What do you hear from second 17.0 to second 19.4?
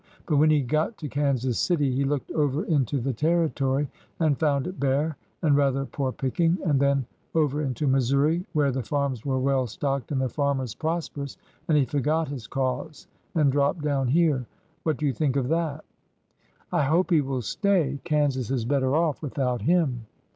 he will stay. Kansas is better off